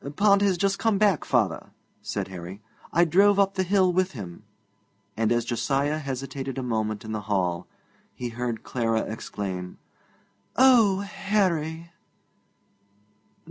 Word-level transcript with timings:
'Pond 0.15 0.41
has 0.41 0.57
just 0.57 0.79
come 0.79 0.97
back, 0.97 1.23
father,' 1.23 1.69
said 2.01 2.29
Harry; 2.29 2.59
'I 2.91 3.05
drove 3.05 3.37
up 3.37 3.53
the 3.53 3.61
hill 3.61 3.93
with 3.93 4.13
him.' 4.13 4.41
And 5.15 5.31
as 5.31 5.45
Josiah 5.45 5.99
hesitated 5.99 6.57
a 6.57 6.63
moment 6.63 7.05
in 7.05 7.11
the 7.11 7.21
hall, 7.29 7.67
he 8.15 8.29
heard 8.29 8.63
Clara 8.63 9.01
exclaim, 9.01 9.77
'Oh, 10.55 11.01
Harry!' 11.01 11.91